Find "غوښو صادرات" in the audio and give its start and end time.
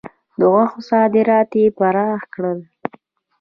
0.51-1.49